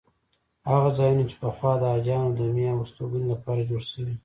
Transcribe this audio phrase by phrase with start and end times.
[0.71, 4.15] هغه ځایونه چې پخوا د حاجیانو دمې او استوګنې لپاره جوړ شوي.